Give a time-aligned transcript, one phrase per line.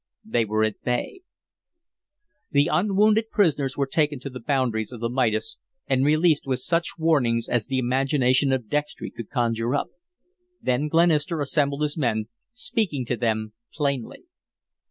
[0.25, 1.21] They were at bay.
[2.49, 6.97] The unwounded prisoners were taken to the boundaries of the Midas and released with such
[6.97, 9.89] warnings as the imagination of Dextry could conjure up;
[10.59, 14.23] then Glenister assembled his men, speaking to them plainly.